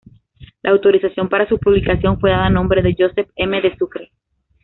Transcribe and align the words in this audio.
La 0.63 0.71
autorización 0.71 1.29
para 1.29 1.47
su 1.47 1.59
publicación 1.59 2.19
fue 2.19 2.31
dada 2.31 2.47
a 2.47 2.49
nombre 2.49 2.81
de 2.81 2.95
Josep 2.97 3.29
M. 3.35 3.61
de 3.61 3.77
Sucre. 3.77 4.11